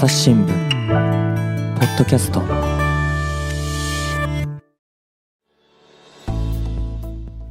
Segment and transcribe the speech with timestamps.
[0.00, 2.40] 朝日新聞ポッドキャスト。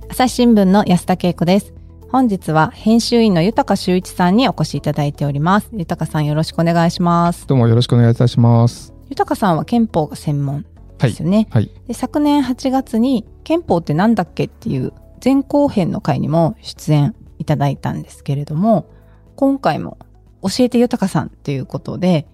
[0.09, 1.75] 朝日新聞の安田恵子です。
[2.11, 5.69] 本日は編集員の豊修一さんにお越しいただいております。
[5.73, 7.45] 豊さんよろしくお願いします。
[7.45, 8.95] どうもよろしくお願いいたします。
[9.11, 10.65] 豊さんは憲法が専門
[10.97, 11.69] ですよね、はい。
[11.87, 14.91] で昨年8月に憲法ってなんだっけっていう
[15.23, 18.89] 前後編の回にも出演いただいたんですけれども
[19.35, 19.99] 今回も
[20.41, 22.25] 教えて豊さんっていうことで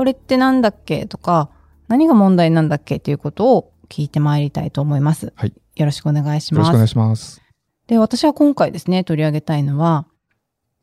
[0.00, 1.50] これってなんだっけとか
[1.88, 7.42] 何が問題なんだっけっていうことを聞いてまいりたいと思います、はいよろしくお願いしますよろしくお願いします。
[7.86, 10.06] で私は今回ですね取り上げたいのは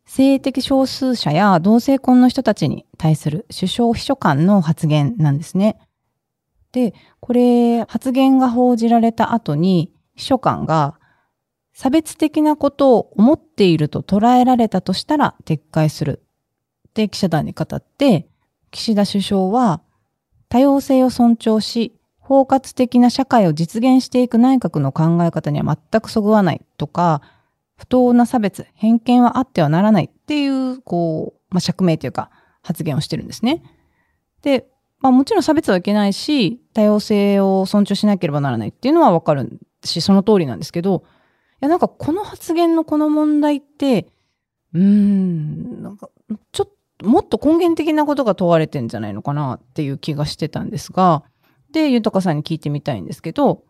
[0.06, 5.80] 性的少数者や同性婚の人たちに対する首相秘書官の発言なんですね。
[6.72, 11.00] で、これ発言が報じられた後に秘書官が
[11.74, 16.24] 差別的なことを思っていると捉えられたとしたら撤回する。
[16.94, 18.28] で、記者団に語って、
[18.78, 19.82] 岸田首相は
[20.50, 27.22] 多様性を尊重し、包括的な社会を実現していく内閣の考え方には全くそぐわないとか、
[27.76, 32.30] 不当な差別、偏見はあってはならないっていう、こう、まあ、釈明というか
[32.62, 33.64] 発言をしてるんですね。
[34.44, 34.68] で、
[35.00, 41.04] まあもちろん差別はいけないし、多様性を尊重しなければならないっていうのはわかるし、その通りなんですけど、
[41.62, 44.08] いやなんかこの発言のこの問題って、
[44.74, 46.10] うーん、なんか
[46.52, 51.24] ちょっもっと根源的なことが問われてんじゃないのかなっていう気がしてたんですが、
[51.72, 53.64] で、豊さんに聞いてみたいんですけど、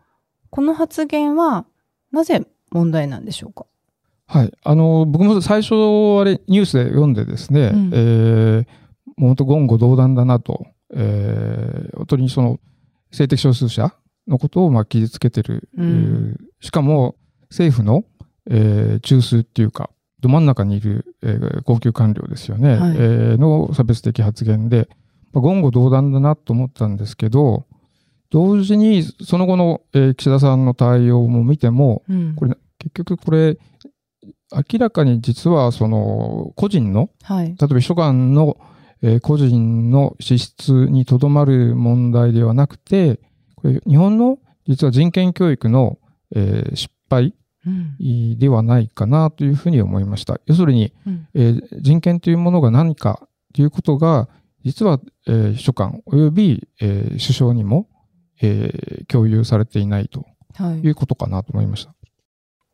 [0.50, 1.66] この発言は
[2.10, 3.66] なぜ問題なんでしょうか？
[4.26, 4.52] はい。
[4.62, 5.74] あの、僕も最初、
[6.20, 7.90] あれ、ニュースで読んでですね、うん。
[7.92, 8.66] えー、
[9.16, 12.58] もう本当言語道断だなと、えー、本当にその、
[13.10, 13.94] 性的少数者
[14.26, 16.36] のことをまあ傷つけてる、うん。
[16.38, 17.14] えーしかも
[17.50, 18.04] 政府の、
[18.50, 19.90] えー中枢っていうか、
[20.20, 22.96] ど真ん中にいる、えー高級官僚ですよね、はい。
[22.96, 24.88] えーの差別的発言で、
[25.32, 27.66] まあ、言語道断だなと思ったんですけど、
[28.30, 32.34] 同時にその後の、えー岸田さんの対応も見ても、うん。
[32.34, 33.58] これ結局これ、
[34.72, 37.46] 明らかに実はその個人の、はい。
[37.48, 38.56] 例えば秘書官の、
[39.02, 43.20] えー個人の資質にとどまる問題ではなくて、
[43.54, 45.98] これ日本の実は人権教育の、
[46.34, 47.34] えー失敗うん
[48.38, 50.40] ではないかなというふうに思いました。
[50.46, 54.28] 要するに、うんえー人権というものが何かということが、
[54.64, 57.88] 実は、えー秘書官及び、えー首相にも、
[58.40, 60.24] えー共有されていないと
[60.54, 61.94] はいいうことかなと思いました。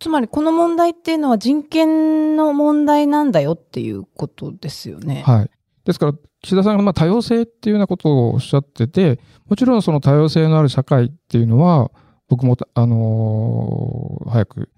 [0.00, 5.22] つまりこの問題っていうのは人権の問題なんだよっていうことですよね。
[5.25, 5.51] はい。
[5.84, 11.91] ですから、岸田さんがまあ多様性っていうようなことをおっしゃってて、もちろんその多様性のある社会っていうのは、
[12.28, 14.70] 僕も、あのー早く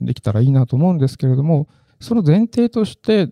[0.00, 1.68] できたらいいなと思うんですけれども、
[2.00, 3.28] その前提として、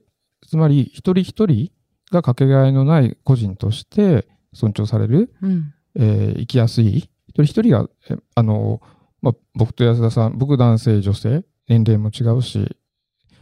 [0.47, 1.71] つまり一人一人
[2.11, 5.75] がかけがえのない個人として尊重される、うん。
[5.97, 8.87] えー生きやすい、一人一人が、えあのー
[9.23, 12.77] まあ、僕と安田さん、僕男性、女性、年齢も違うし、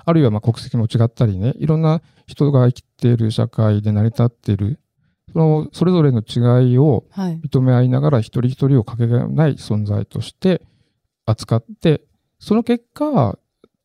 [0.05, 4.81] あるいはまあ国籍も違ったりね、いろんな人が生きている社会で成り立っている、
[5.33, 7.41] そのそれぞれの違いをはい。
[7.41, 10.63] 認め合いながら一人一人をかけがえない存在として
[11.27, 12.03] 扱って、
[12.39, 13.39] その結果、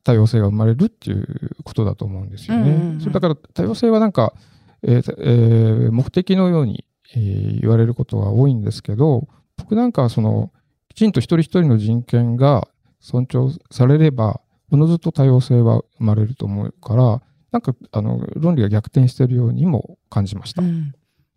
[0.04, 2.72] 多様性が生まれるっていうことだと思うんですよね。
[2.72, 4.34] うんうんうんそれだから多様性はなんか、
[4.82, 9.28] えーえー目的のように、えー言われることが多いんですけど、
[9.58, 10.52] 僕なんかはその、
[10.90, 12.68] きちんと一人一人の人権が
[13.00, 17.22] 尊重されれば、おのずと多様性は生まれると思うから、
[17.52, 20.62] なんか、あの、論理が逆転しているようにも感じました。
[20.64, 20.94] うん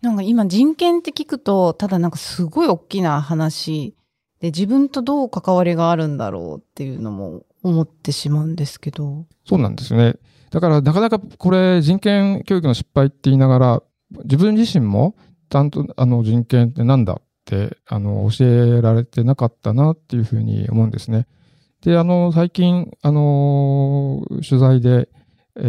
[0.06, 3.96] なんか今人権って聞くと、ただなんかすごい大きな話
[4.40, 9.26] で自分とどう関わりがあるんだろうっていうのも思ってしまうんですけど。
[9.44, 10.14] そうなんですね。
[10.50, 13.82] だから、なかなかこれ、人権教育の失敗って言いながら、
[14.24, 15.16] 自分自身も、
[15.50, 21.26] ちゃんと、あの、人権ってなんだって、あの、教えられてなかったなっていうふうに思うんですね。
[21.82, 25.08] で、あの、最近、あの、取材で、
[25.56, 25.62] え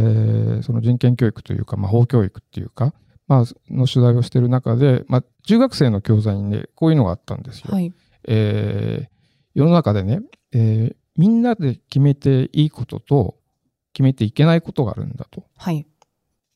[0.59, 2.93] ーその人権教育というか、まあ、法教育っていうか、
[3.27, 3.43] まあ、
[3.73, 7.73] の取材をしている中で、まあ、中学生の教材にね、こういうのがあったんですよ。
[7.73, 7.93] はい。
[8.27, 9.17] えー
[9.53, 10.21] 世の中でね、
[10.53, 13.37] えーみんなで決めていいことと
[13.91, 15.45] 決めていけないことがあるんだと。
[15.57, 15.87] はい。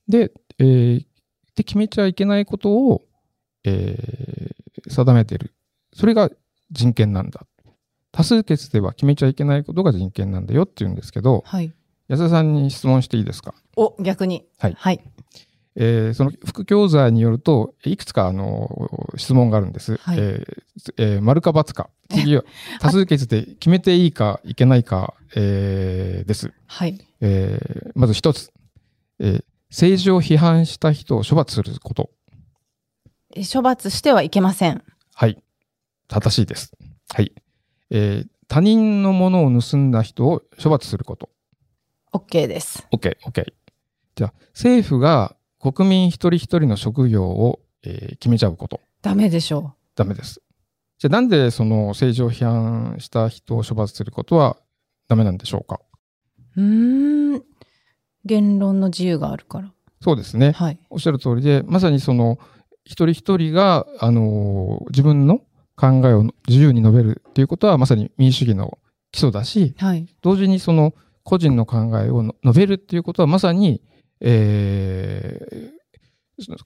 [0.08, 1.06] で、えー
[1.56, 3.02] で決めちゃいけないことを、
[3.64, 5.54] えー定めてる。
[5.94, 6.30] それが
[6.72, 7.46] 人権なんだ。
[8.12, 11.72] 多数決では決めちゃいけないことが人権なんだよって言うんですけど、はい。
[12.08, 13.54] 安田さんに質問していいですか？
[13.78, 14.46] お、逆に。
[14.60, 15.00] はいはい。
[15.76, 19.98] えーその副教材によると、いくつかあの質問があるんです。
[19.98, 21.90] はいえーえー丸か×か。
[22.10, 22.44] 次は
[22.80, 26.52] 多数決で決めていいかいけないか、えーです。
[26.68, 27.00] はい。
[27.22, 28.52] えーまず一つ、
[29.20, 32.10] えー政治を批判した人を処罰すること。
[33.54, 34.84] 処罰してはいけません。
[35.16, 35.42] はい。
[36.10, 36.74] 正しいです。
[37.14, 37.32] はい。
[37.90, 41.30] えー他人のものを盗んだ人を処罰すること。
[42.12, 42.86] OK です。
[42.92, 43.46] OK、OK。
[44.16, 48.82] じゃあ、政府が国民一人一人の職業を、えー決めちゃうこと。
[49.02, 50.42] ダメでしょダメです。
[51.00, 54.58] じゃあ、なんでその政治を批判した人を処罰することは
[55.08, 55.80] ダメなんでしょうか？
[56.58, 56.62] う。
[56.62, 57.44] ん。
[58.24, 59.72] 言論の自由があるから。
[60.02, 60.52] そうですね。
[60.52, 60.80] はい。
[60.90, 62.38] おっしゃる通りで、まさにその
[62.86, 65.40] 一人一人が、あのー自分の
[65.76, 68.78] 考えを自由に述べるっていうことはまさに民主主義の
[69.12, 70.08] 基礎だし、はい。
[70.22, 70.94] 同時にその
[71.24, 73.82] 個人の考えをの述べるっていうことはまさに、
[74.22, 75.82] えー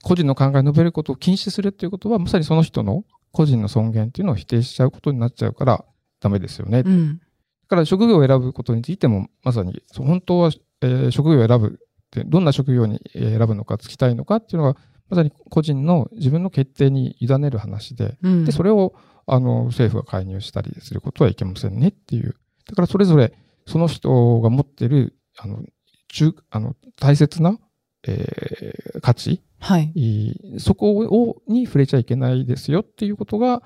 [0.02, 5.84] 個人の考えを述べることを禁止するっていうことはまさにその人の個人の尊厳っていうのを否定しちゃうことになっちゃうから
[6.18, 6.82] ダメですよね。
[6.82, 7.20] だうん。
[7.68, 10.50] から職業を選ぶことについてもまさに本当は、
[10.80, 14.80] えー職業を選ぶってどんな職業にえー選ぶのかつきたいのかっていうのが
[15.10, 18.44] まさに個人の自分の決定に委ねる話で、うん。
[18.46, 18.94] で、それを、
[19.26, 22.34] あの、政府が介入したりすることはいけませんねっていう。
[22.66, 23.32] だからそれぞれ、
[23.66, 25.62] その人が持ってる、あの、
[26.08, 27.58] 中、あの、大切な、
[28.06, 29.92] えー価値、はい。
[29.94, 33.62] いそこを、に触れちゃいけないですよっていうことが、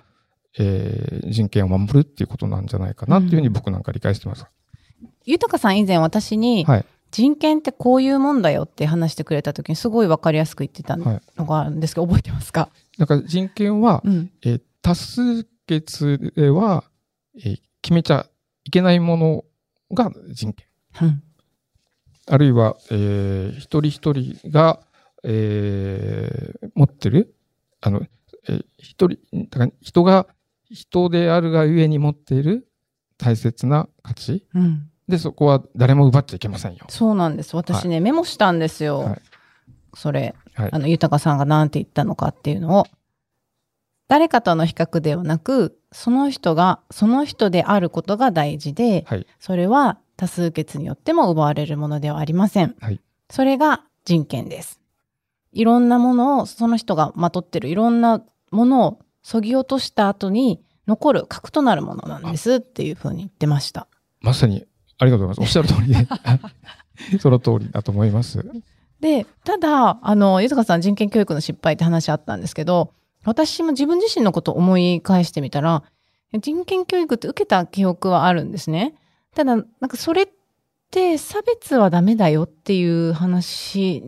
[0.58, 4.44] えー人権を守るっていうことなんじゃないかなっていうふうに僕なんか理解してます。
[5.24, 6.86] 豊さん以前私に、はい。
[7.12, 12.68] 人権ってこういうもんだよって話してくれた時にすごいわかりやすく言ってたのはいがあるんですけど、覚えてますか？
[12.98, 14.30] だから人権は、うん。
[14.44, 16.84] えー多数決では、
[17.36, 18.26] えー決めちゃ
[18.64, 19.44] いけないもの
[19.92, 20.66] が人権。
[21.02, 21.22] うん。
[22.30, 24.80] あるいは、えー一人一人が、
[25.24, 27.34] えー持ってる、
[27.80, 28.02] あの、
[28.48, 29.18] えー一人、
[29.50, 30.26] だから人が
[30.70, 32.68] 人であるがゆえに持っている
[33.18, 34.46] 大切な価値。
[34.54, 34.90] うん。
[35.08, 36.86] で、そこは誰も奪っちゃいけませんよ。
[36.88, 37.56] そうなんです。
[37.56, 39.00] 私ね、メモしたんですよ。
[39.00, 39.22] はい
[39.94, 42.86] それ、はいあの、豊さんが何て言ったのかっていうのを。
[44.08, 49.26] 誰かとの比較ではなく、その人が、その人であることが大事で、はい。
[49.38, 52.76] それは多数決によっても奪われるものではありません。
[52.80, 53.00] はい
[53.30, 54.80] それが人権です。
[55.52, 63.86] いろんなものを、その人がまとってるいろんなものをそぎ落とした後に残る核となるものなんですっていうふうに言ってました。
[64.20, 64.66] まさに、
[64.98, 65.58] ありがとうございます。
[65.58, 66.08] おっしゃる通りで。
[67.20, 68.44] その通りだと思います。
[69.00, 72.92] で、ただ、あの、豊さん人権教育の失敗って話あったんですけど、
[73.24, 75.84] 私も自分自身のことを思い返してみたら、
[76.40, 78.94] 人権教育って受けた記憶はあるんですね。
[79.34, 80.28] ただ、なんかそれっ
[80.90, 84.02] て差別はダメだよっていう話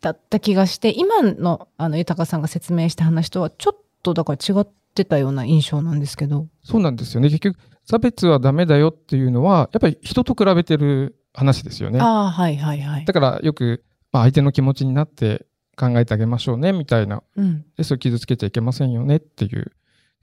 [0.00, 6.48] だった気がして、今のあの豊さんが説明した話とはちょっとだから違ってたような印象なんですけど。
[6.62, 7.28] そうなんですよね。
[7.28, 12.00] 結局、差別はダメだよっていうのは、やっぱり人と比べてる話ですよね。
[12.00, 13.12] ああ、はいはいはいだ。
[13.12, 15.46] からよく、まあ、相手の気持ちになって
[15.76, 17.64] 考えてあげましょうねみたいなうん。
[17.76, 19.72] でそれ傷つけちゃいけませんよねっていう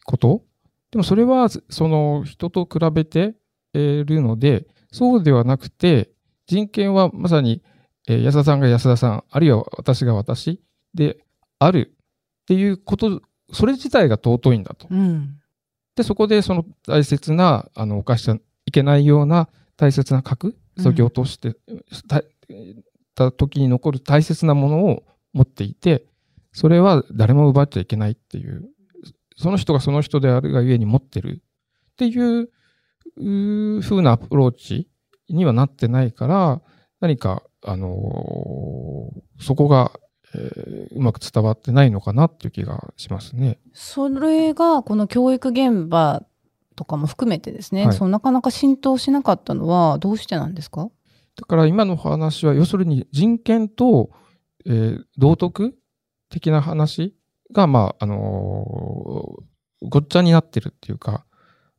[0.06, 0.44] こと
[0.92, 3.32] でもそれはその人と比べてい
[3.74, 6.10] るのでそうではなくて
[6.48, 7.62] 人権はまさに、
[8.08, 10.62] えー安田さんが安田さんあるいは私が私
[10.94, 11.18] で
[11.60, 11.94] ある
[12.44, 13.22] っていうこと
[13.52, 14.88] それ自体が尊いんだと。
[14.90, 15.40] うん。
[15.96, 21.56] でそこでその大切なあの犯しちゃいけないような大切な核そぎ落として、
[22.08, 22.24] た
[23.16, 26.06] た時に残る大切なものを持っていて
[26.54, 28.70] それは誰も奪っちゃいけないっていう
[29.38, 31.42] その人がその人であるがゆえに持ってる
[31.92, 32.50] っていう
[33.18, 34.90] うー風なアプローチ
[35.30, 36.62] にはなってないから
[37.00, 39.92] 何か、あのーそこが、
[40.36, 43.60] えーうまく伝わってないのかなっていう気がしますね。
[43.74, 46.24] それがこの教育現場
[46.76, 47.96] とかも含めてですね、はい。
[47.96, 50.90] そのなかなか浸透しなかったのはどうしてなんですか？
[51.36, 54.10] だから今の話は要するに人権と、
[54.66, 55.76] えー道徳
[56.30, 57.16] 的な話
[57.52, 61.26] が、まあ、あのーごっちゃになってるっていうか、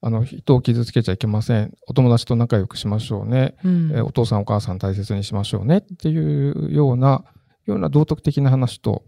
[0.03, 1.75] あの、人を傷つけちゃいけません。
[1.87, 3.57] お友達と仲良くしましょうね。
[3.65, 6.19] うんえーお父さんお母さん大切にしましょうねってい
[6.69, 7.25] うような、
[7.67, 9.05] ような道徳的な話と、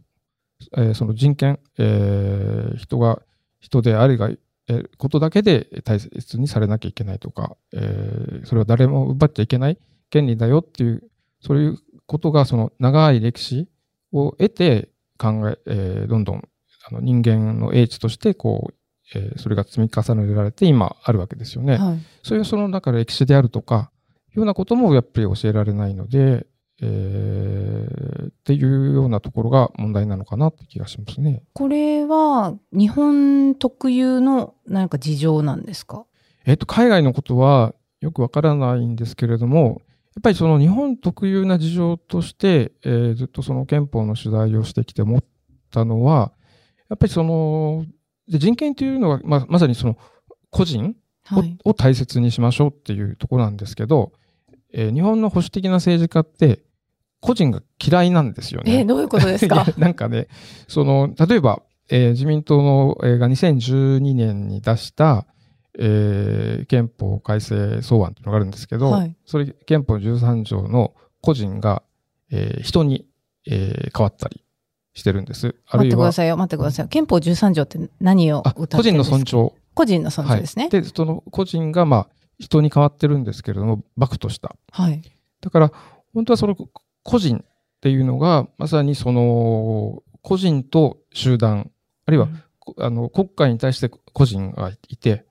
[0.76, 3.22] えーその人権、えー人が
[3.60, 9.78] 人であるが、えーことだけで大切にされなきゃいけないとか、えーそれは誰も奪っちゃいけない
[10.10, 11.02] 権利だよっていう、
[11.40, 13.66] そういうことがその長い歴史
[14.12, 16.48] を得て考え、えーどんどん
[16.86, 18.74] あの人間の英知としてこう、
[19.14, 21.76] えーそれが積み重ねられて今あるわけですよね。
[21.76, 23.90] はいそういうその中で歴史であるとか、
[24.30, 26.46] いうようなこともやっぱり教えられないので、
[26.80, 31.44] えーっていうようなところが問題なのかなって気がしますね。
[31.52, 36.06] これは日本特有のなんか事情なんですか？
[36.44, 39.80] えっ、と、海外のことはよくわからないんですけれども、
[40.16, 45.24] やっぱりその日本特有な事情として、えーずっとその憲法の取材をしてきて思っ
[45.70, 46.32] たのは、
[46.88, 47.86] やっぱりその、
[48.32, 49.96] で人権というのは、まあ、まさにその
[50.50, 50.96] 個人
[51.32, 51.58] を,、はい。
[51.64, 54.12] を大切にしましょうっていうところなんですけど、
[54.72, 56.62] えー日本の保守的な政治家って、
[57.20, 58.78] 個人が嫌いなんですよね。
[58.78, 60.26] えーどういうことです いかやなんかね、
[60.66, 65.26] その、例えば、えー自民党の、えーが2012年に出した、
[65.78, 71.82] えー憲法改正草案というのがあるんですけど、はいそれ憲法13条の個人が、
[72.30, 73.06] えー人に、
[73.46, 74.42] えー変わったり
[74.94, 75.54] してるんです。
[75.68, 76.88] あるいは、待ってくださいよ、待ってくださいよ。
[76.88, 79.16] 憲法13条って何をあ歌ってるんですか？
[79.16, 79.24] 個人の尊。
[79.24, 79.52] 重。
[79.74, 80.68] 個人の尊重ですね。
[80.68, 82.08] で、その個人が、まあ、
[82.38, 84.54] 人に変わってるんですけれども、幕とした。
[84.70, 85.02] はい。
[85.40, 85.72] だから、
[86.12, 86.56] 本当はその
[87.02, 87.44] 個人っ
[87.80, 91.70] ていうのが、まさにその、個人と集団、
[92.06, 95.24] あるいは、こあの国家に対して個人がいて、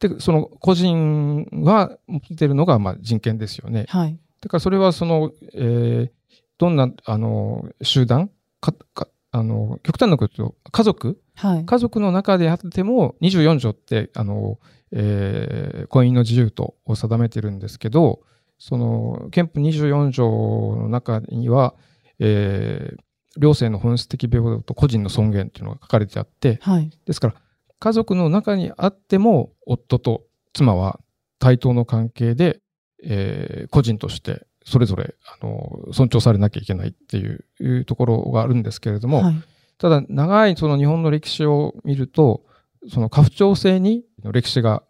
[0.00, 3.84] で、その個人は持ってるのが、まあ、人権ですよね。
[3.88, 4.18] はい。
[4.40, 6.10] だからそれはその、えー
[6.58, 8.30] どんな、あの、集団
[8.62, 11.20] か、か、あの、極端なこと言うと、家族？
[11.34, 11.64] はい。
[11.66, 14.58] 家族の中であっても、24条って、あの、
[14.92, 18.20] えー婚姻の自由とを定めてるんですけど、
[18.58, 20.30] その、憲法24条
[20.76, 21.74] の中には、
[22.18, 23.02] えー
[23.38, 26.90] 両性の本質的平等と個人の尊厳っていうのが書かれてあって、はい。
[27.06, 27.34] ですから、
[27.78, 31.00] 家族の中にあっても、夫と妻は
[31.38, 32.60] 対等の関係で、
[33.02, 39.34] えー個人としてそれぞれ、あの、尊重されなきゃいけないっていうところがあるんですけれども、はい。
[39.78, 42.44] ただ、長いその日本の歴史を見ると、
[42.88, 44.82] その家父長制に歴史が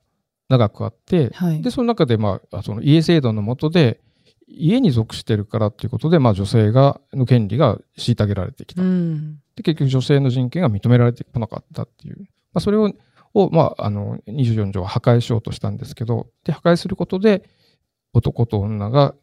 [0.48, 4.00] 長くあって、はいで、その中で、まあ、その家制度の下で、
[4.46, 8.82] 家に属してるからっていうことで、まあ、女性が、の権利が虐げられてきた。
[8.82, 9.36] うん。
[9.56, 12.18] で、結局女性の人権が認められてこなかったっていう。
[12.18, 12.26] ま
[12.58, 12.92] あ、それを、
[13.32, 17.48] をまあ、あの、24条は破壊しようとしたんですけど、で、破壊することで、
[18.12, 19.14] 男と女が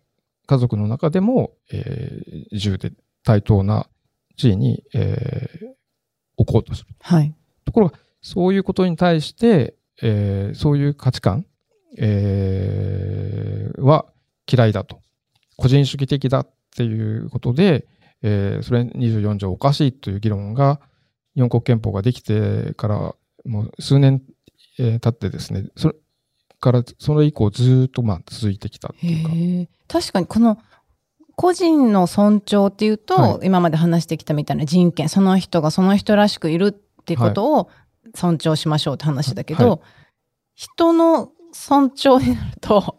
[0.50, 2.92] 家族の中でも、えー自由で
[3.24, 3.88] 対等な
[4.36, 5.66] 地位に、えー
[6.38, 6.88] 置こうとする。
[7.02, 7.36] はい。
[7.66, 11.46] ところが、そういうことに対して、えーそういう価値観、
[11.98, 14.06] えーは
[14.52, 15.02] 嫌いだと。
[15.56, 17.86] 個人主義的だっていうことで、
[18.24, 20.80] えーそれ24条おかしいという議論が、
[21.36, 23.16] 日本国憲法ができてから
[23.46, 24.24] もう数年、
[24.80, 25.96] えー経ってですね、それ
[26.60, 29.72] から、それ以降ずっとまあ続いてきたっていうか。
[29.88, 30.58] 確かにこの
[31.36, 37.70] 個人の尊重っていうと、はい今まで話してきたみたいな人権、その人がその人らしくいるっていうことを
[38.16, 39.80] 尊重しましょうって話だけど、はい
[40.56, 42.98] 人の尊重になると。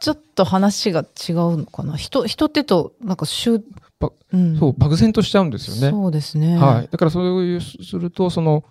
[0.00, 1.96] ちょっと話が違うのかな？
[1.96, 3.64] 人、人ってと、なんか、しゅ
[3.98, 5.90] ばうん、そう、漠然としちゃうんですよね。
[5.90, 6.56] そうですね。
[6.56, 6.88] はい。
[6.88, 8.64] だからそういうすると、その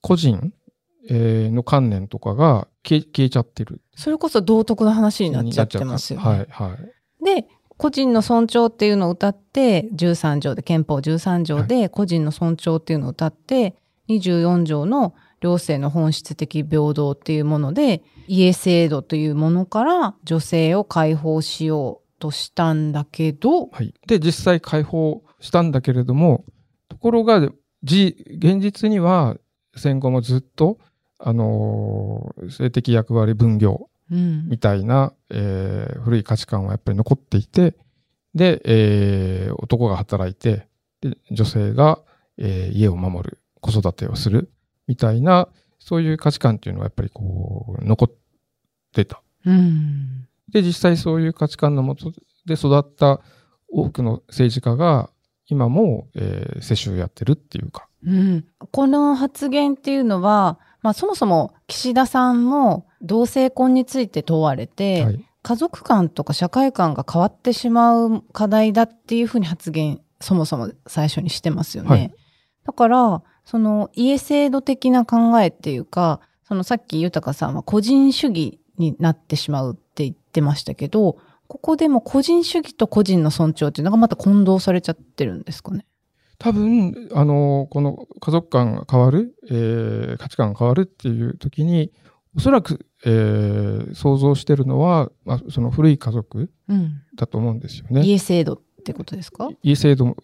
[0.00, 0.52] 個人、
[1.08, 3.80] えーの観念とかが消えちゃってる。
[3.96, 6.24] それこそ道徳の話になっちゃってますよね。
[6.24, 6.76] はい、は
[7.20, 7.24] い。
[7.24, 13.76] で、個人の尊重っていうのを歌って、13条で、憲法13条で個人の尊重っていうのを歌って、
[14.08, 23.92] 24条の両性の本質的平等っていうもので、家制度というものから女性を解放しようとしたんだけど、はい。
[24.06, 26.44] で、実際解放したんだけれども、
[26.88, 27.50] ところが、
[27.82, 29.36] じ、現実には
[29.76, 30.78] 戦後もずっと、
[31.24, 37.76] あのー性的役割分業うんみたいな、えー古い価値観はやっぱり残っていて、
[38.34, 40.66] で、えー男が働いて、
[41.00, 42.00] で女性が、
[42.38, 44.50] えー家を守る、子育てをする、
[44.88, 45.48] みたいな、
[45.78, 48.12] そういう価値観っていうのはやっぱりこう、残っ
[48.92, 49.22] てた。
[49.46, 52.12] うんで、実際そういう価値観のもと
[52.44, 53.20] で育った
[53.68, 55.08] 多くの政治家が、
[55.46, 57.88] 今も、えー世襲やってるっていうか。
[58.04, 65.24] うん、この発言っていうのは、まあ、そもそも岸田さんも同性婚について問われて、はい。
[65.44, 71.88] 家族観とか社会観が変わってしまう課題だっていうふうに発言そもそも最初にしてますよね。
[71.88, 72.14] はい
[72.64, 85.84] だからその家制度的な考えっていうかそのさっき豊さんは個人主義になってしまうって言ってましたけどここでも個人主義と個人の尊重っていうのがまた混同されちゃってるんですかね。
[86.42, 91.92] 多分、あの、この家族観が変わる、えー価値観が変わるっていう時に、
[92.36, 98.02] おそらく、えー想像してるのは、まあ、その古い家族うん、だと思うんですよね。
[98.04, 99.48] 家制度ってことですか？
[99.62, 100.16] 家制度も、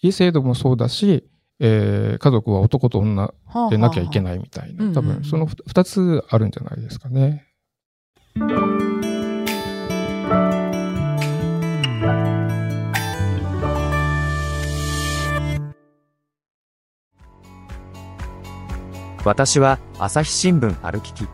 [0.00, 1.24] 家制度もそうだし、
[1.60, 3.32] えー家族は男と女
[3.70, 4.22] でなきゃいけい。
[4.22, 7.44] ないみたいうんうんな、多分そのふ二つあるんじゃないですかね。
[19.26, 21.26] 私は朝日新聞歩きき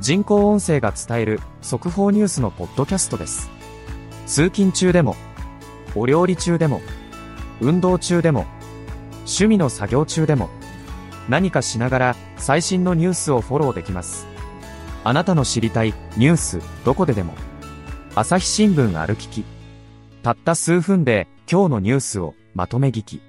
[0.00, 3.50] 人工音声が伝える速報ニュースのポッドキャストです
[4.24, 5.14] 通勤中でも
[5.94, 6.80] お料理中でも
[7.60, 8.46] 運動中でも
[9.24, 10.48] 趣味の作業中でも
[11.28, 14.26] 何かしながら最新のニュースをフォローできます。
[15.04, 17.34] あなたの知りたいニュースどこででも。
[18.14, 19.44] 朝日新聞ある聞き。
[20.22, 23.22] たった数分で今日のニュースをまとめ聞き。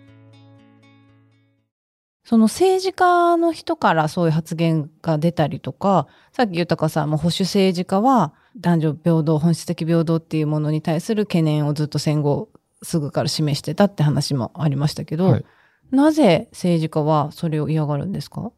[2.26, 12.50] その政治家の人からそういう発言が出たりとか、さっき豊さんも保守政治家は男女平等、本質的平等っていうものに対する懸念をずっと戦後
[12.82, 15.46] すぐから示してたって話もありましたけど、はい
[15.92, 18.52] なぜ政治家はそれを嫌がるんですか？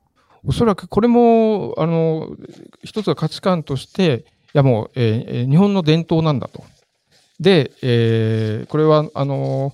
[0.45, 2.29] おそらくこれも、あの、
[2.85, 6.63] 一つは価値観として、いやもう、えーえー日本の伝統なんだと。
[7.41, 9.73] で、えーこれは、あの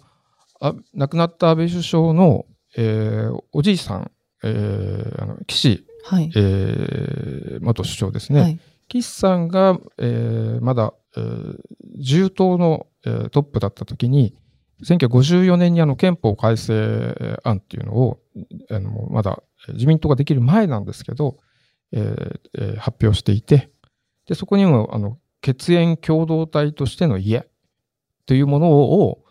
[0.60, 4.12] あ、亡くなった安倍首相の、えーおじいさん、
[4.44, 6.32] えーあの岸、はい。
[6.36, 8.42] えー元首相ですね。
[8.42, 8.60] はい。
[8.90, 11.58] 岸さんが、えーまだ、えー
[11.98, 14.36] 自由党の、えートップだった時に、
[14.84, 18.20] 1954年にあの憲法改正案っていうのを、
[18.70, 21.38] あのまだ自民党ができる前なんですけど、
[21.92, 23.70] えーえー発表していて、
[24.28, 27.46] で、そこにも、あの、血縁共同体としての家
[28.26, 29.23] というものを、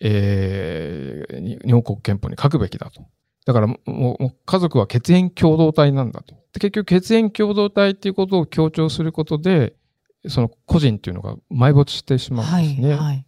[0.00, 3.06] えーに日本国憲法に書くべきだと。
[3.46, 6.34] だからもう、家族は血縁共同体なんだと。
[6.52, 9.74] で結局、血縁共同体っていうことを強調することで、
[10.28, 12.94] その個人っていうのが埋没してしまうんですね。
[12.94, 13.24] はい。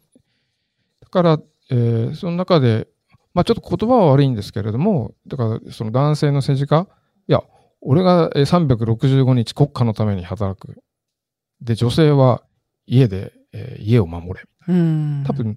[1.00, 1.38] だから、
[1.70, 2.88] えーその中で、
[3.34, 6.86] まあちょっと言葉は悪いんですけれども、だからその男性の政治家、
[7.28, 7.42] いや、
[7.80, 10.82] 俺がえー365日国家のために働く。
[11.62, 12.42] で、女性は
[12.86, 14.46] 家で、えー家を守れ。
[14.68, 15.24] うん。
[15.26, 15.54] 多分、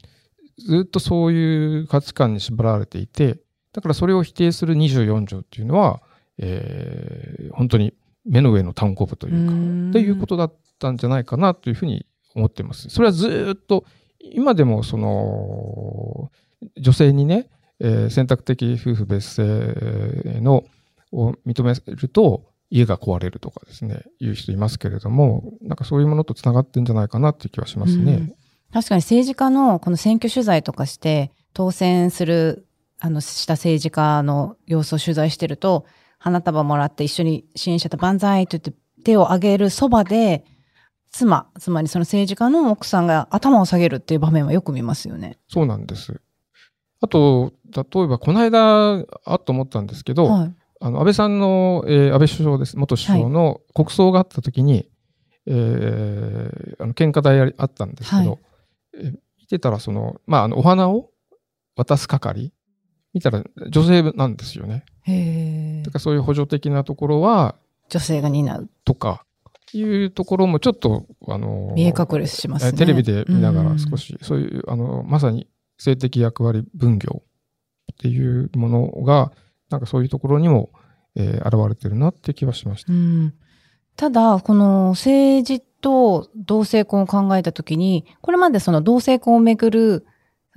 [0.57, 3.37] ずっとそういう価値観に縛られていて、
[3.73, 6.01] だからそれを否定する24条っていうのは、
[6.37, 7.93] えー本当に
[8.25, 12.89] 目の上の単行部というか、うんっていうことだったんじゃないかなというふうに思っています。
[12.89, 13.85] それはずっと、
[14.19, 16.31] 今でもその、
[16.77, 20.63] 女性にね、えー選択的夫婦別姓の
[21.11, 28.13] を認めると家が壊れるとかですね、いう人いますけれども、なんかそういうものとつながってんじゃないかなっていう気はしますね。
[28.13, 28.35] うん
[28.75, 32.67] 確かに政治家のこの選挙取材とかして当選する
[32.99, 35.85] あのした政治家の様子を取材してると
[36.17, 38.73] 花束もらって一緒に支援者と万歳と言って
[39.05, 40.43] 手を挙げるそばで
[41.09, 45.37] 妻つまりその政治家の奥さんが頭を下げるっていう場面はよく見ますよね。
[45.47, 46.19] そうなんです。
[46.99, 54.89] あと、例えばこの間あっと思ったんですけど、はい、あの安倍さんの、えー安倍首相です、元首相の国葬があった時に、
[55.45, 58.54] えーあの献花台ありあったんですけど、はいえー
[59.39, 61.11] 見てたらその、まあ、あのお花を
[61.75, 62.51] 渡す係
[63.13, 64.85] 見たら女性なんですよね。
[65.03, 67.55] へえだからそういう補助的なところは、
[67.89, 69.25] 女性が担うとか、
[69.73, 72.71] いうところもちょっと、あの見え隠れしますね。
[72.73, 74.07] えテレビで見ながら少し。
[74.07, 77.23] し、そういう、あの、まさに性的役割分業
[77.93, 79.31] っていうものが、
[79.69, 80.71] なんかそういうところにも、
[81.15, 82.91] えー現れてるなって気はしました。
[82.91, 83.33] うん
[83.95, 90.05] ただ、この政治と同性婚を考えたときに、これまでその同性婚をめぐる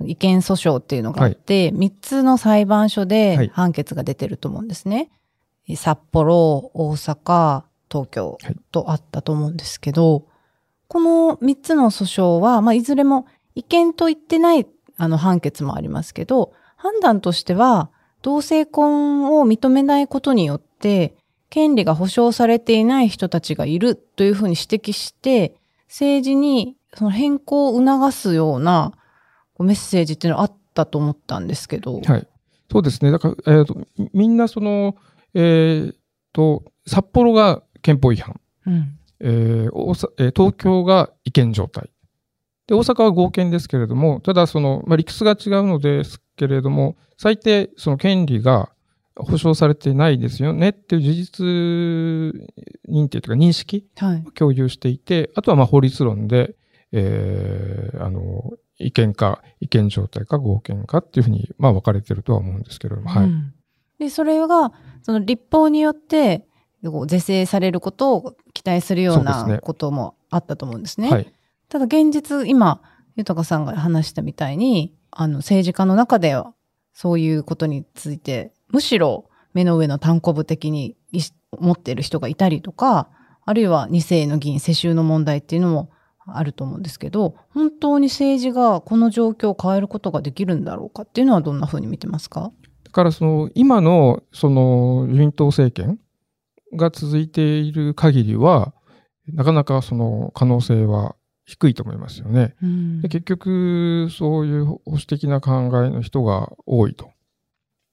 [0.05, 3.49] 違憲訴訟っていうのがあって、3つの裁判所はでい。
[3.49, 5.09] 判決が出てると思うんですね。
[5.75, 8.55] 札幌、大阪、東京はい。
[8.71, 10.25] とあったと思うんですけど、
[10.87, 14.65] この3つの訴訟は、まあ、いずれも違憲と言ってない
[14.97, 21.15] あの判決もありますけど、判断としては、同性婚を認めないことによって、
[21.49, 25.55] 権利が保障されていない人たちがいるというふうに指摘して、
[25.87, 28.93] 政治にその変更を促すような
[29.59, 32.01] メッセージっていうのはあったと思ったんですけど。
[32.01, 32.27] はい。
[32.71, 33.11] そうですね。
[33.11, 34.95] だから、えっ、と、みみんなその、
[35.33, 35.95] えっ、
[36.33, 38.95] と、札幌が憲法違反、うん。
[39.19, 41.89] えー大阪えー東京が違憲状態。
[42.67, 48.69] で、大阪は合憲ですけれども、ただその、まあ、理屈が違うのですけれども、最低その権利が
[49.23, 51.45] 保障されてないですよねっていう事実
[52.89, 54.23] 認定というか認識はい。
[54.25, 56.55] を共有していて、あとはまあ法律論で、
[56.91, 63.25] えーあの、違憲か、違憲状態か合憲かっていうふうに、まあ分かれてるとは思うんですけれども、はい。
[63.25, 63.53] うん
[63.99, 64.71] で、それが、
[65.03, 66.47] その立法によって、
[66.81, 71.09] 是正されることを期待するようなこともあったと思うんですね。
[71.09, 71.33] はい。
[71.67, 72.81] ただ現実、今、
[73.17, 76.53] 豊さんが話したみたいに、あの、政治家の中では、
[76.93, 83.09] そういうことについて、むしろ目の上の単行部的にい思っている人がいたりとか、
[83.45, 85.89] あるいは2世の議員世襲の問題っていうのも
[86.27, 92.51] あると思うんですけど、本当に政治がこの状況を変えることができるんだろうかっていうのはどんなふうに見てますか？
[92.83, 95.99] だからその、今の、その、自民党政権
[96.75, 98.73] が続いている限りは、
[99.27, 102.55] なかなかその可能性は低いと思いますよね。
[102.61, 105.51] うんで結局、そういう保守的な考
[105.83, 107.09] えの人が多いと。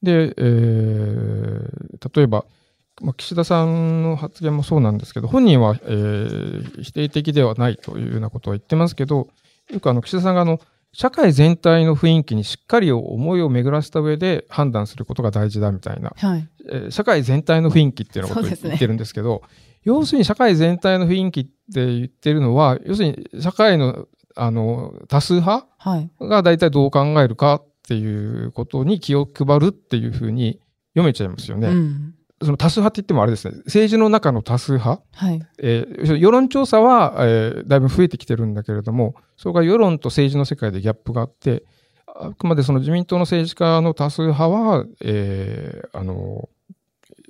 [0.06, 2.44] で、えー例えば、
[3.02, 9.28] まあ、岸田さんの発言もそうなんですけど、本人は、えー否定的ではないというようなことを言ってますけど、
[9.70, 10.60] よくあの岸田さんがあの
[10.92, 16.48] 社会全体の雰囲気にしっかり思いを巡らせた上で判断することが大事だみたいな、はい。
[16.70, 19.42] えー社会全体の雰囲気っていうようなことを言ってるんですけど、
[19.84, 21.50] 要するに社会全体の雰囲気って
[21.86, 24.06] 言ってるのは、要するに社会の
[24.38, 26.10] あの多数派はい。
[26.20, 30.60] が大体どう考えるかっていうことに気を配るっていうふうに
[30.94, 31.68] 読めちゃいますよね。
[31.68, 32.14] うん。
[32.42, 35.40] その多数派って言ってもあれですね、政治の中の多数派、はい。
[35.58, 41.64] えー世論調査は、えーだいぶ増えてきてるんだけれども、それが世論と政治の世界でギャップがあって、
[42.06, 46.48] あくまでその自民党の政治家の多数派は、えーあの、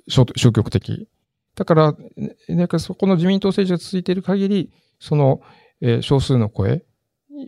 [0.09, 1.07] 消消極的。
[1.55, 5.41] だから、ねなんかそこの自民党政治が続いている限り、その、
[5.79, 6.83] えー少数の声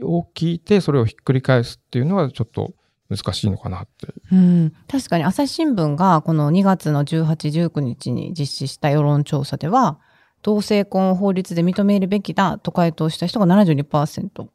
[0.01, 2.73] を聞いて、それをひっくり返すっていうのはちょっと
[3.09, 4.13] 難しいのかなって。
[4.31, 7.25] うん、確かに朝日新聞がこの2月の18、
[7.67, 9.99] 19日に実施した世論調査では、
[10.41, 14.47] 同性婚を法律で認めるべきだと回答した人が72%、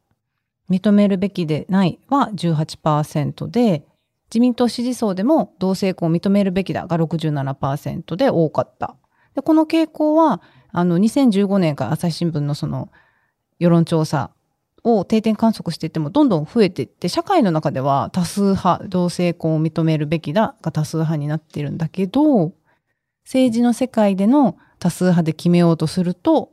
[0.69, 3.85] 認めるべきでないは18%で、
[4.29, 8.95] 自民党支持層でも同性婚を認めるべきだが67%で多かった。
[9.35, 10.41] でこの傾向は、
[10.71, 12.89] あの、2015年から朝日新聞のその
[13.59, 14.31] 世論調査
[14.85, 22.53] を定点観測していってもどんどん増えていって社会の中では多数派同性婚を認めるべきだが多数派になっているんだけど
[23.23, 26.51] 政治の世界での多数派で決めようとすると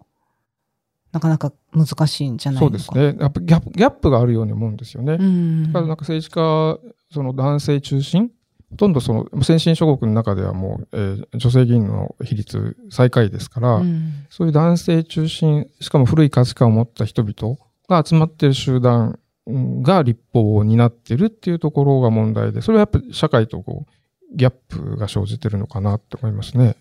[1.13, 3.17] なかなか難しいんじゃないそうですね。
[3.21, 5.19] やっぱギャップギャップがあるように思うんですよね。
[5.21, 6.79] うんだからなんか政治家、
[7.13, 8.31] その男性中心、
[8.71, 26.77] ほとんどその先進諸国の中ではもう、えー女性議員の比率最下位ですから、うんそういう男性中心、しかも古い価値観を持った人々が集まっている集団うんが立法を担っているっていうところが問題で、それはやっぱり社会とこう、ギャップが生じてるのかなって思いますね。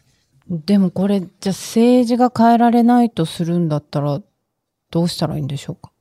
[0.48, 4.22] でもこれじゃあ政治が変えられないとするんだったら
[4.92, 5.92] どうしたらいいんでしょうか？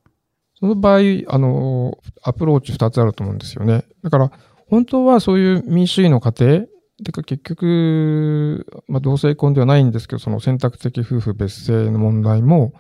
[0.58, 3.84] その場合、あの、アプローチ二つあると思うんですよね。
[4.02, 4.30] だから、
[4.68, 6.66] 本当はそういう民主主義の過程、
[7.02, 12.74] てか結局、まあ、同性婚ではないんですけど、その選択的夫婦別姓の問題も、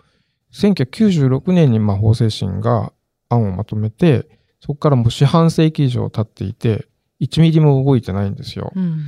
[0.52, 2.92] 1996年にまあ法制審が
[3.28, 4.28] 案をまとめて、
[4.60, 6.86] そこからもう四半世紀以上経っていて、
[7.20, 8.72] 1ミリも動いてないんですよ。
[8.74, 9.00] うん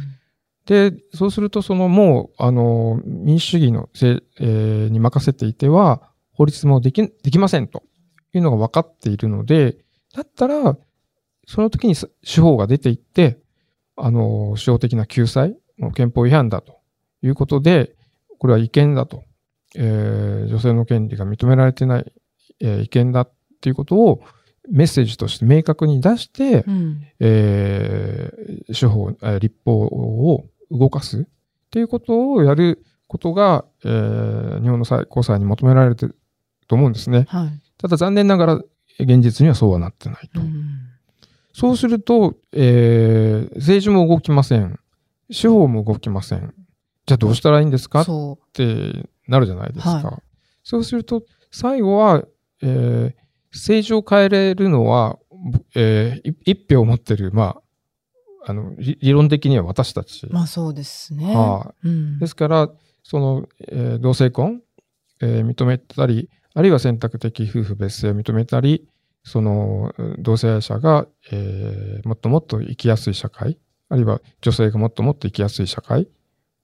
[0.66, 7.82] で、そうすると、そのもう、あの、民主主義のせ、えーに任せていては、法律もでき、できませんと
[8.32, 9.76] いうのが分かっているので、
[10.14, 10.76] だったら、
[11.46, 13.38] その時にす司法が出ていって、
[13.96, 15.56] あの、司法的な救済、
[15.94, 16.78] 憲法違反だと
[17.22, 17.96] いうことで、
[18.38, 19.24] これは違憲だと、
[19.76, 22.12] えー女性の権利が認められてない、
[22.60, 24.22] えー違憲だっていうことを
[24.70, 31.24] メッセージとして明確に出して、うんえー司法、えー立法を動かすっ
[31.70, 36.16] ていうことをやることが、えー日本の最高裁に求められてる
[36.68, 37.26] と思うんですね。
[37.28, 38.54] はいただ残念ながら
[39.00, 40.40] 現実にはそうはなってないと。
[40.40, 40.88] うん
[41.54, 44.78] そうすると、えー政治も動きません。
[45.30, 46.54] 司法も動きません。
[47.06, 48.02] じゃあどうしたらいいんですか？
[48.02, 49.90] っそてなるじゃないですか。
[49.90, 50.22] は
[50.62, 52.22] そうすると、最後は、
[52.62, 53.22] えー
[53.54, 55.18] 政治を変えれるのは、
[55.74, 57.56] えーい一票を持ってる、ま
[58.46, 60.26] あ、あの、理理論的には私たち。
[60.26, 62.70] うまあそうですね、はうんですから、
[63.02, 64.62] その、えー同性婚、
[65.20, 68.88] えー認めたり、あるいは選択的夫婦別姓を認めたり、
[69.22, 73.58] その、同性愛者が、えーもっともっと生きやすい社会、
[73.90, 76.08] あるいは女性がもっともっと生きやすい社会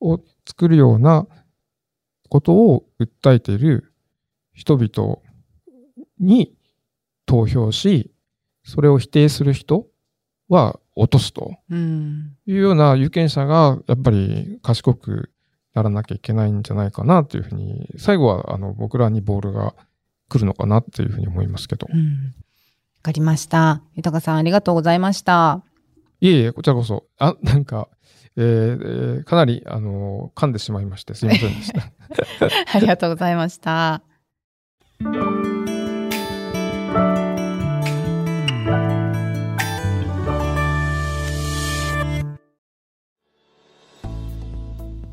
[0.01, 1.27] を作るような
[2.29, 3.93] ことを訴えている
[4.53, 5.19] 人々
[6.19, 6.55] に
[7.27, 8.11] 投票し、
[8.65, 9.87] それを否定する人
[10.49, 11.57] は落とすと。
[11.71, 15.31] うんいうような有権者がやっぱり賢く
[15.75, 19.75] ならなきゃいけないんじゃないかなというふうに、最後はあの僕らにボールが
[20.29, 21.87] 来るのかなっていうふうに思いますけど。
[21.91, 21.99] うん。
[21.99, 23.83] わかりました。
[23.95, 25.63] 豊さんありがとうございました。
[26.21, 27.05] いえいえ、こちらこそ。
[27.19, 27.89] あ、なんか、
[28.41, 31.83] えーえかなり、あの、噛んでしまいまして、すいませんでした。
[32.75, 34.03] ありがとうございました。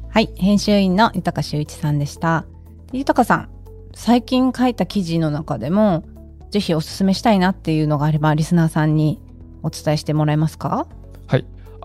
[0.09, 2.45] はい、編集員の豊修一さんでした。
[2.93, 3.49] 豊さん、
[3.93, 6.05] 最近書いた記事の中でも、
[6.51, 9.19] ぜひおすすめしたいなっていうのがあれば、リスナーさんに
[9.61, 10.87] お伝えしてもらえますか？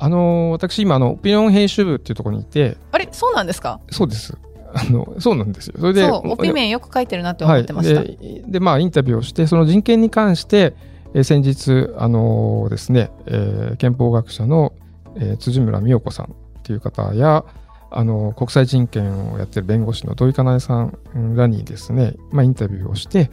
[0.00, 3.80] あの、私今、あの、オピニオン編集部っていうところにいて、あれそうなんですか？
[3.90, 4.36] そうです。
[4.72, 5.74] あの、そうなんですよ。
[5.78, 8.00] それで、そう、オピメンよく書いてるなって思ってました。
[8.00, 10.74] はい、でで、まあ、インタビューをして、その人権に関して、
[11.12, 14.72] えー先日、あのーですね、えー憲法学者の、
[15.16, 16.28] ええー辻村美代子さんっ
[16.62, 17.44] ていう方や、
[17.90, 23.28] あの、国際人権をやってる弁護士の土井かなえさんらにですね、まあ、インタビューをして、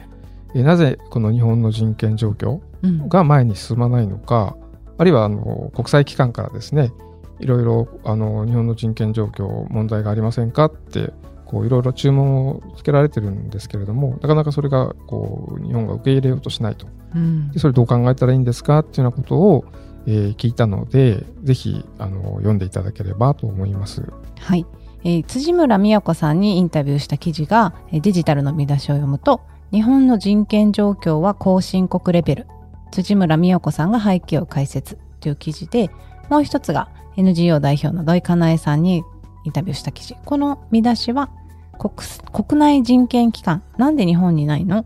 [0.56, 4.56] えーなぜこの日本の人権状況うんが前に進まないのか、
[4.98, 6.92] あるいはあの国際機関からですね、
[7.38, 11.12] いろいろあの日本の人権状況、問題がありませんかって、
[11.46, 16.86] こういろいろ注文をつけられてるんですけれども、なかなかそれがこう日本が受け入れようとしないと。
[17.14, 19.64] うんでそれどう考えたらいいんですかっていうようなことを、
[20.06, 24.02] えー聞いたので、ぜひあの読んでいただければと思います。
[24.40, 24.66] はい、
[25.04, 32.46] えー辻村美代子さんにインタビューした記事がえーデジタルの見出しを読むと日本の人権状況は後進国レベル
[32.90, 35.90] 辻村美代子さんが背景を解説という記事で
[36.28, 39.02] もう一つが NGO 代表の土井かなえさんに
[39.44, 41.30] インタビューした記事この見出しは
[41.78, 41.92] 国
[42.32, 44.84] 国内人権機関なんで日本にないの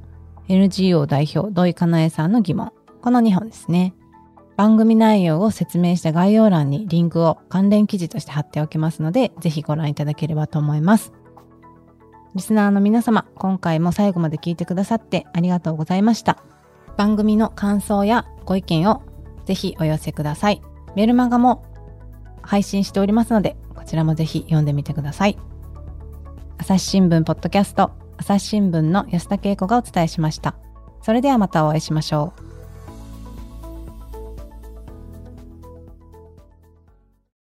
[0.48, 3.94] ？NGO 代表土井かなえさんの疑問この2本ですね
[4.56, 11.12] 番組内容を説明した概要欄にリンクを関連記事として貼っておきますので、ぜひご覧いただければと思います。
[12.34, 16.42] リスナーの皆様、今回も最後まで聞いてくださってありがとうございました。
[16.96, 19.02] 番組の感想やご意見を
[19.44, 20.62] ぜひお寄せください。
[20.94, 21.64] メルマガも
[22.42, 25.38] 配信しておりますので、こちらもぜひ読んでみてください。
[26.58, 30.54] 朝日新聞ポッドキャスト、朝日新聞の安田恵子がお伝えしました。
[31.02, 32.51] それではまたお会いしましょう。